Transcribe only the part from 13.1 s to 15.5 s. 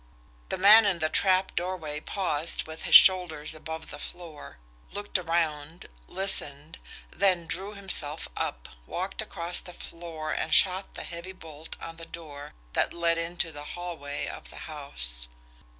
into the hallway of the house.